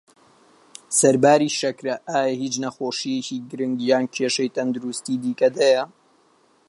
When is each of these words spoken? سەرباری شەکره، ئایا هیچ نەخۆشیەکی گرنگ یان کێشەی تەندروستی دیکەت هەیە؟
سەرباری 0.99 1.49
شەکره، 1.59 1.93
ئایا 2.13 2.33
هیچ 2.41 2.53
نەخۆشیەکی 2.63 3.43
گرنگ 3.49 3.77
یان 3.89 4.05
کێشەی 4.15 4.53
تەندروستی 4.55 5.21
دیکەت 5.23 5.55
هەیە؟ 5.63 5.83